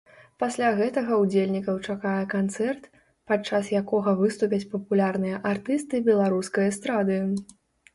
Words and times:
Пасля 0.43 0.69
гэтага 0.79 1.19
ўдзельнікаў 1.23 1.75
чакае 1.87 2.15
канцэрт, 2.33 2.89
падчас 3.33 3.71
якога 3.83 4.17
выступяць 4.25 4.63
папулярныя 4.75 5.47
артысты 5.55 6.07
беларускай 6.13 6.65
эстрады. 6.77 7.25